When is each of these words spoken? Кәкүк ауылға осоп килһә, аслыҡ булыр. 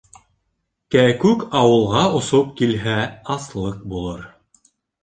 Кәкүк 0.95 1.45
ауылға 1.61 2.07
осоп 2.21 2.51
килһә, 2.63 2.99
аслыҡ 3.39 3.89
булыр. 3.95 4.27